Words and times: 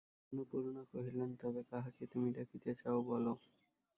অন্নপূর্ণা 0.27 0.83
কহিলেন, 0.91 1.29
তবে 1.41 1.61
কাহাকে 1.71 2.03
তুমি 2.11 2.27
ডাকিতে 2.37 2.71
চাও 2.81 2.99
বলো। 3.09 3.33